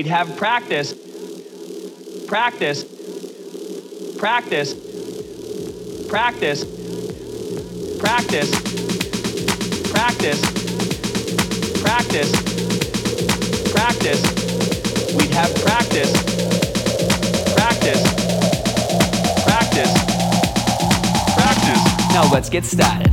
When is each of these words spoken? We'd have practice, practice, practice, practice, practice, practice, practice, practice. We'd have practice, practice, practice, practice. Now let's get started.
We'd 0.00 0.06
have 0.06 0.34
practice, 0.38 0.94
practice, 2.26 2.84
practice, 4.18 4.72
practice, 6.08 6.64
practice, 8.00 8.50
practice, 9.92 10.40
practice, 11.82 12.32
practice. 13.74 14.22
We'd 15.12 15.34
have 15.34 15.54
practice, 15.66 16.12
practice, 17.52 18.02
practice, 19.44 19.92
practice. 21.34 22.14
Now 22.14 22.32
let's 22.32 22.48
get 22.48 22.64
started. 22.64 23.09